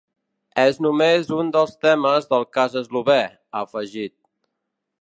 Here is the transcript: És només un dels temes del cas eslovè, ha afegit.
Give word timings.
És 0.61 0.79
només 0.85 1.29
un 1.41 1.51
dels 1.57 1.75
temes 1.87 2.27
del 2.33 2.49
cas 2.59 2.79
eslovè, 2.85 3.21
ha 3.53 3.65
afegit. 3.69 4.17